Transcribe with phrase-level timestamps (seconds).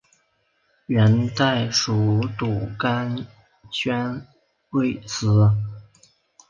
[0.87, 3.27] 元代属朵甘
[3.71, 4.25] 宣
[4.71, 5.47] 慰司。